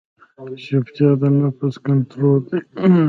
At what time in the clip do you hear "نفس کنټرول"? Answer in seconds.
1.39-2.37